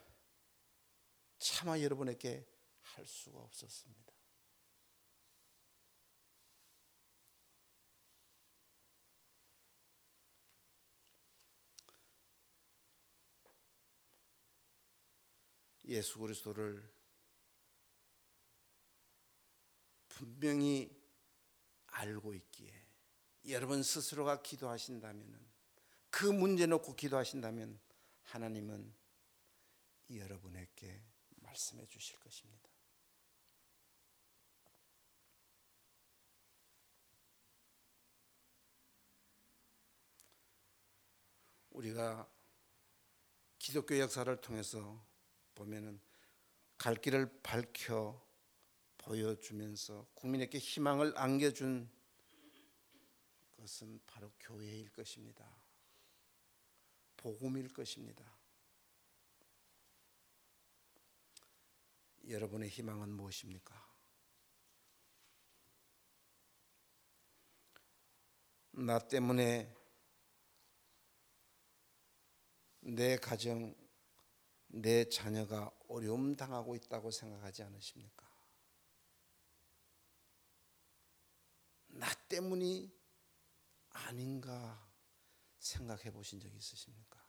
차마 1.40 1.80
여러분에게 1.80 2.46
할 2.80 3.04
수가 3.08 3.40
없었습니다. 3.40 4.01
예수 15.92 16.18
그리스도를 16.18 16.90
분명히 20.08 20.90
알고 21.86 22.32
있기에 22.34 22.86
여러분 23.48 23.82
스스로가 23.82 24.40
기도하신다면 24.42 25.52
그 26.10 26.26
문제 26.26 26.66
놓고 26.66 26.94
기도하신다면 26.94 27.78
하나님은 28.22 28.94
여러분에게 30.10 31.02
말씀해 31.36 31.86
주실 31.86 32.18
것입니다. 32.20 32.70
우리가 41.70 42.30
기독교 43.58 43.98
역사를 43.98 44.34
통해서 44.40 45.11
보면은 45.54 46.00
갈 46.78 46.94
길을 46.96 47.42
밝혀 47.42 48.20
보여주면서 48.98 50.06
국민에게 50.14 50.58
희망을 50.58 51.12
안겨준 51.16 51.88
것은 53.56 54.00
바로 54.06 54.32
교회일 54.40 54.90
것입니다. 54.90 55.48
복음일 57.16 57.72
것입니다. 57.72 58.24
여러분의 62.28 62.68
희망은 62.68 63.10
무엇입니까? 63.10 63.92
나 68.72 68.98
때문에 68.98 69.72
내 72.80 73.16
가정, 73.16 73.74
내 74.74 75.06
자녀가 75.08 75.70
어려움 75.88 76.34
당하고 76.34 76.74
있다고 76.74 77.10
생각하지 77.10 77.62
않으십니까? 77.62 78.26
나 81.88 82.12
때문이 82.28 82.90
아닌가 83.90 84.90
생각해 85.58 86.10
보신 86.10 86.40
적 86.40 86.52
있으십니까? 86.54 87.22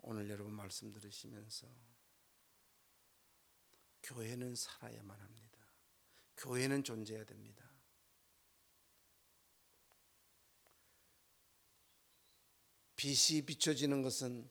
오늘 0.00 0.28
여러분 0.28 0.52
말씀 0.52 0.92
들으시면서 0.92 1.68
교회는 4.02 4.56
살아야만 4.56 5.20
합니다. 5.20 5.60
교회는 6.36 6.82
존재해야 6.82 7.24
됩니다. 7.24 7.71
빛이 13.02 13.42
비춰지는 13.42 14.00
것은 14.02 14.48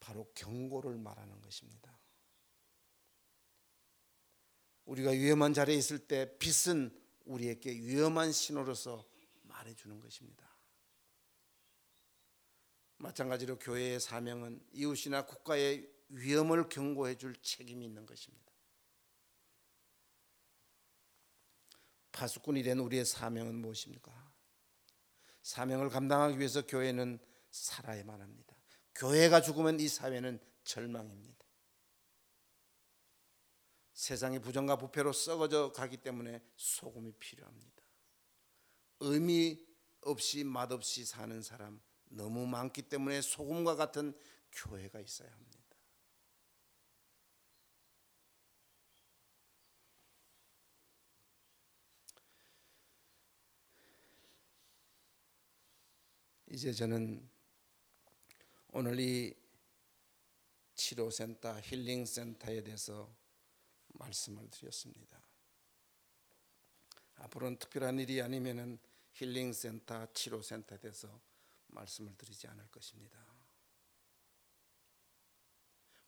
바로 0.00 0.28
경고를 0.34 0.98
말하는 0.98 1.40
것입니다. 1.40 1.96
우리가 4.86 5.12
위험한 5.12 5.54
자리에 5.54 5.76
있을 5.76 6.00
때 6.00 6.36
빛은 6.38 6.90
우리에게 7.26 7.70
위험한 7.70 8.32
신호로서 8.32 9.08
말해주는 9.42 10.00
것입니다. 10.00 10.50
마찬가지로 12.96 13.60
교회의 13.60 14.00
사명은 14.00 14.66
이웃이나 14.72 15.24
국가의 15.26 15.88
위험을 16.08 16.68
경고해 16.68 17.18
줄 17.18 17.36
책임이 17.40 17.84
있는 17.84 18.04
것입니다. 18.04 18.52
파수꾼이 22.10 22.64
된 22.64 22.80
우리의 22.80 23.04
사명은 23.04 23.54
무엇입니까? 23.54 24.12
사명을 25.44 25.88
감당하기 25.88 26.36
위해서 26.36 26.66
교회는 26.66 27.29
살아야만 27.50 28.20
합니다. 28.20 28.56
교회가 28.94 29.40
죽으면 29.40 29.80
이 29.80 29.88
사회는 29.88 30.40
절망입니다. 30.64 31.44
세상이 33.92 34.38
부정과 34.38 34.76
부패로 34.76 35.12
썩어져 35.12 35.72
가기 35.72 35.98
때문에 35.98 36.42
소금이 36.56 37.12
필요합니다. 37.18 37.82
의미 39.00 39.66
없이 40.02 40.44
맛없이 40.44 41.04
사는 41.04 41.42
사람 41.42 41.80
너무 42.04 42.46
많기 42.46 42.82
때문에 42.82 43.20
소금과 43.20 43.76
같은 43.76 44.14
교회가 44.52 45.00
있어야 45.00 45.30
합니다. 45.30 45.60
이제 56.50 56.72
저는 56.72 57.29
오늘 58.72 59.00
이 59.00 59.34
치료센터, 60.74 61.60
힐링센터에 61.60 62.62
대해서 62.62 63.12
말씀을 63.88 64.48
드렸습니다. 64.48 65.20
앞으로는 67.16 67.58
특별한 67.58 67.98
일이 67.98 68.22
아니면은 68.22 68.78
힐링센터, 69.12 70.12
치료센터에 70.12 70.78
대해서 70.78 71.20
말씀을 71.66 72.16
드리지 72.16 72.46
않을 72.46 72.68
것입니다. 72.68 73.18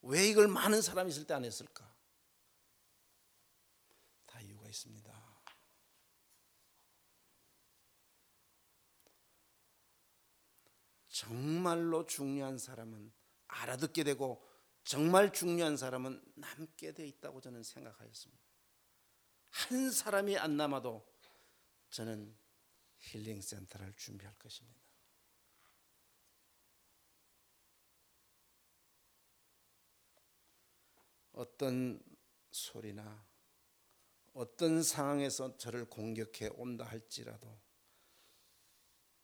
왜 0.03 0.29
이걸 0.29 0.49
많은 0.49 0.83
사람이 0.83 1.11
있을 1.11 1.27
때 1.27 1.35
안 1.35 1.45
했을까? 1.45 1.93
다 4.27 4.41
이유가 4.41 4.69
있습니다. 4.69 5.22
정말로 11.23 12.05
중요한 12.05 12.59
사람은 12.59 13.13
알아듣게 13.47 14.03
되고 14.03 14.45
정말 14.83 15.33
중요한 15.33 15.77
사람은 15.77 16.21
남게 16.35 16.95
돼 16.95 17.07
있다고 17.07 17.41
저는 17.41 17.63
생각하였습니다. 17.63 18.43
한 19.51 19.91
사람이 19.93 20.37
안 20.37 20.57
남아도 20.57 21.07
저는 21.91 22.37
힐링 22.99 23.41
센터를 23.41 23.95
준비할 23.95 24.35
것입니다. 24.35 24.81
어떤 31.31 32.03
소리나 32.51 33.25
어떤 34.33 34.83
상황에서 34.83 35.57
저를 35.57 35.85
공격해 35.85 36.49
온다 36.55 36.85
할지라도 36.85 37.61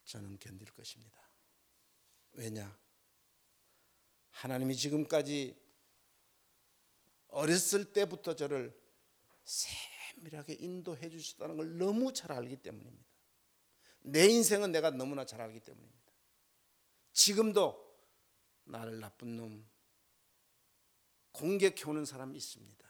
저는 0.05 0.39
견딜 0.39 0.71
것입니다. 0.73 1.28
왜냐? 2.33 2.79
하나님이 4.31 4.77
지금까지 4.77 5.57
어렸을 7.29 7.93
때부터 7.93 8.35
저를 8.37 8.79
세밀하게 9.45 10.55
인도해 10.55 11.09
주셨다는 11.09 11.57
걸 11.57 11.77
너무 11.77 12.12
잘 12.12 12.33
알기 12.33 12.57
때문입니다. 12.57 13.09
내 14.01 14.27
인생은 14.27 14.73
내가 14.73 14.91
너무나 14.91 15.25
잘 15.25 15.41
알기 15.41 15.61
때문입니다. 15.61 16.12
지금도 17.12 17.88
나를 18.64 19.01
나쁜 19.01 19.37
놈 19.37 19.69
공격해 21.33 21.85
오는 21.87 22.05
사람이 22.05 22.37
있습니다. 22.37 22.88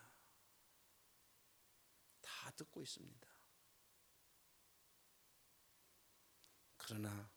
다 2.20 2.51
듣고 2.53 2.83
있습니다. 2.83 3.29
그러나 6.77 7.31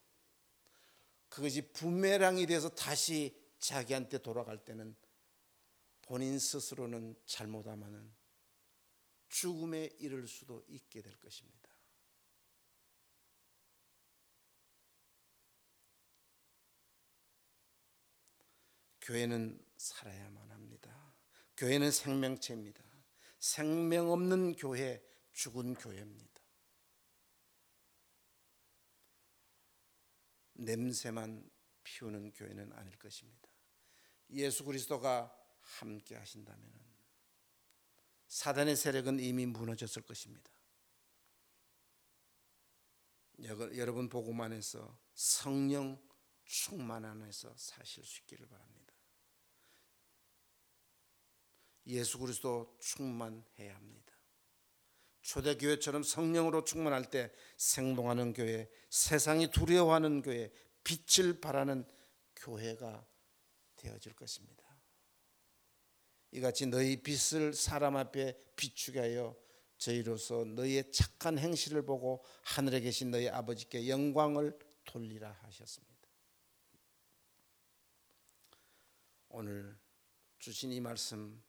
그것이 1.31 1.61
부메랑이 1.71 2.45
돼서 2.45 2.67
다시 2.67 3.33
자기한테 3.57 4.17
돌아갈 4.17 4.57
때는 4.65 4.93
본인 6.01 6.37
스스로는 6.37 7.15
잘못하면은 7.25 8.13
죽음에 9.29 9.85
이를 9.99 10.27
수도 10.27 10.61
있게 10.67 11.01
될 11.01 11.17
것입니다. 11.17 11.69
교회는 18.99 19.65
살아야만 19.77 20.51
합니다. 20.51 21.15
교회는 21.55 21.91
생명체입니다. 21.91 22.83
생명 23.39 24.11
없는 24.11 24.55
교회, 24.57 25.01
죽은 25.31 25.75
교회입니다. 25.75 26.30
냄새만 30.63 31.49
피우는 31.83 32.31
교회는 32.31 32.73
아닐 32.73 32.97
것입니다. 32.97 33.49
예수 34.31 34.63
그리스도가 34.63 35.35
함께 35.59 36.15
하신다면 36.15 36.71
사단의 38.27 38.75
세력은 38.75 39.19
이미 39.19 39.45
무너졌을 39.45 40.01
것입니다. 40.03 40.49
여러분 43.43 44.07
복음 44.07 44.39
안에서 44.41 44.97
성령 45.13 45.99
충만 46.45 47.03
안에서 47.05 47.53
사실 47.57 48.03
수 48.03 48.21
있기를 48.21 48.47
바랍니다. 48.47 48.93
예수 51.87 52.19
그리스도 52.19 52.77
충만해야 52.79 53.75
합니다. 53.75 54.10
초대교회처럼 55.21 56.03
성령으로 56.03 56.63
충만할 56.63 57.09
때 57.09 57.31
생동하는 57.57 58.33
교회, 58.33 58.69
세상이 58.89 59.51
두려워하는 59.51 60.21
교회, 60.21 60.51
빛을 60.83 61.39
발하는 61.39 61.85
교회가 62.35 63.05
되어질 63.75 64.13
것입니다. 64.13 64.61
이같이 66.31 66.65
너희 66.65 67.01
빛을 67.01 67.53
사람 67.53 67.97
앞에 67.97 68.37
비추게 68.55 68.99
하여 68.99 69.35
저희로서 69.77 70.45
너희의 70.45 70.91
착한 70.91 71.37
행실을 71.37 71.85
보고 71.85 72.23
하늘에 72.43 72.79
계신 72.81 73.11
너희 73.11 73.27
아버지께 73.27 73.89
영광을 73.89 74.57
돌리라 74.85 75.31
하셨습니다. 75.41 75.91
오늘 79.29 79.77
주신 80.39 80.71
이 80.71 80.79
말씀 80.79 81.41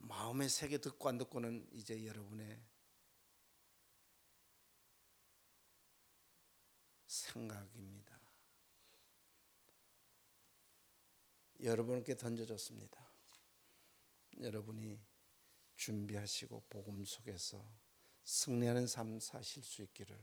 마음의 0.00 0.48
세계 0.48 0.78
듣고 0.78 1.08
안 1.08 1.18
듣고는 1.18 1.68
이제 1.72 2.06
여러분의 2.06 2.60
생각입니다. 7.06 8.18
여러분께 11.62 12.16
던져졌습니다. 12.16 12.98
여러분이 14.40 14.98
준비하시고 15.76 16.64
복음 16.70 17.04
속에서 17.04 17.62
승리하는 18.24 18.86
삶 18.86 19.20
사실 19.20 19.62
수 19.62 19.82
있기를 19.82 20.18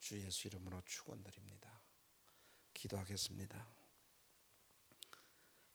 주 0.00 0.20
예수 0.20 0.48
이름으로 0.48 0.82
축원드립니다. 0.84 1.80
기도하겠습니다. 2.72 3.66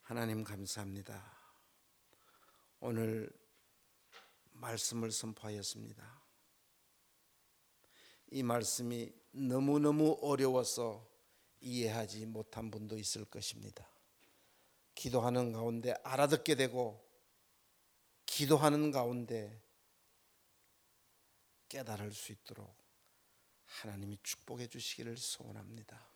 하나님 0.02 0.44
감사합니다. 0.44 1.39
오늘 2.82 3.30
말씀을 4.52 5.12
선포하였습니다. 5.12 6.22
이 8.32 8.44
말씀이 8.44 9.12
너무너무 9.32 10.18
어려워서 10.22 11.08
이해하지 11.62 12.26
못한 12.26 12.72
분도 12.72 12.98
있을 12.98 13.26
것입니다. 13.26 13.90
기도하는 14.96 15.52
가운데 15.52 15.94
알아듣게 16.04 16.56
되고 16.56 17.06
기도하는 18.26 18.92
가운데 18.92 19.62
깨달을 21.68 22.12
수 22.14 22.32
있도록 22.32 22.76
하나님이 23.66 24.18
축복해 24.24 24.68
주시기를 24.68 25.18
소원합니다. 25.18 26.10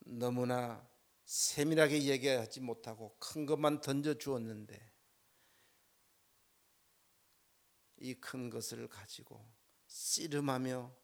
너무나 0.00 0.86
세밀하게 1.26 2.04
얘기하지 2.04 2.60
못하고 2.60 3.16
큰 3.18 3.46
것만 3.46 3.80
던져 3.80 4.14
주었는데 4.14 4.94
이 7.98 8.14
큰 8.14 8.48
것을 8.50 8.88
가지고 8.88 9.44
씨름하며 9.86 10.94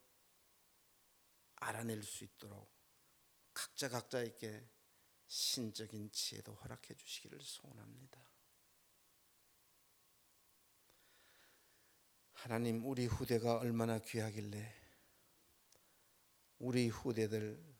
알아낼 1.56 2.02
수 2.02 2.24
있도록 2.24 2.70
각자 3.52 3.88
각자에게 3.88 4.68
신적인 5.26 6.12
지혜도 6.12 6.54
허락해 6.54 6.94
주시기를 6.94 7.40
소원합니다. 7.40 8.20
하나님 12.32 12.84
우리 12.84 13.06
후대가 13.06 13.56
얼마나 13.56 13.98
귀하길래 13.98 14.74
우리 16.58 16.88
후대들 16.88 17.71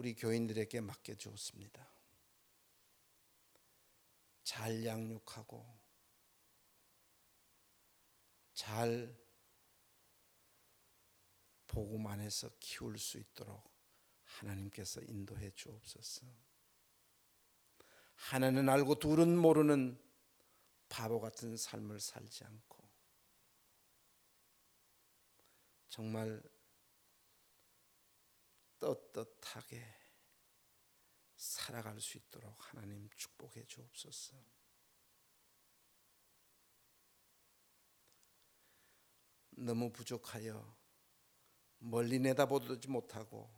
우리 0.00 0.14
교인들에게 0.14 0.80
맡겨 0.80 1.14
주었습니다. 1.14 1.86
잘 4.42 4.82
양육하고 4.82 5.78
잘 8.54 9.14
복음 11.66 12.06
안에서 12.06 12.48
키울 12.58 12.98
수 12.98 13.18
있도록 13.18 13.70
하나님께서 14.24 15.02
인도해 15.02 15.50
주옵소서. 15.50 16.24
하나는 18.14 18.70
알고 18.70 19.00
둘은 19.00 19.36
모르는 19.36 20.02
바보 20.88 21.20
같은 21.20 21.58
삶을 21.58 22.00
살지 22.00 22.44
않고 22.44 22.88
정말 25.90 26.42
떳떳하게 28.80 29.99
살아갈 31.40 31.98
수 31.98 32.18
있도록 32.18 32.54
하나님 32.68 33.08
축복해 33.16 33.64
주옵소서. 33.64 34.36
너무 39.52 39.90
부족하여 39.90 40.76
멀리 41.78 42.18
내다보지 42.18 42.88
못하고 42.88 43.50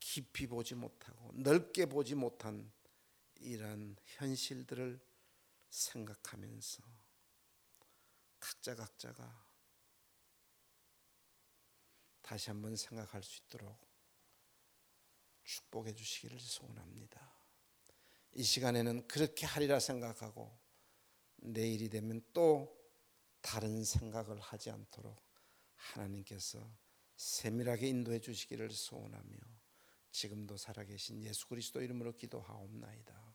깊이 0.00 0.48
보지 0.48 0.74
못하고 0.74 1.30
넓게 1.34 1.86
보지 1.86 2.16
못한 2.16 2.72
이런 3.36 3.96
현실들을 4.06 5.00
생각하면서 5.70 6.82
각자 8.40 8.74
각자가 8.74 9.46
다시 12.22 12.50
한번 12.50 12.74
생각할 12.74 13.22
수 13.22 13.40
있도록 13.42 13.87
축복해 15.48 15.94
주시기를 15.94 16.38
소원합니다. 16.38 17.32
이 18.34 18.42
시간에는 18.42 19.08
그렇게 19.08 19.46
하리라 19.46 19.80
생각하고 19.80 20.54
내일이 21.36 21.88
되면 21.88 22.22
또 22.34 22.76
다른 23.40 23.82
생각을 23.82 24.38
하지 24.40 24.70
않도록 24.70 25.18
하나님께서 25.74 26.70
세밀하게 27.16 27.88
인도해 27.88 28.20
주시기를 28.20 28.70
소원하며 28.70 29.38
지금도 30.10 30.58
살아계신 30.58 31.22
예수 31.22 31.48
그리스도 31.48 31.80
이름으로 31.80 32.14
기도하옵나이다. 32.14 33.27